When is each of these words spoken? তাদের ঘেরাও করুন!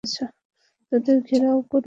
তাদের 0.91 1.17
ঘেরাও 1.27 1.59
করুন! 1.61 1.79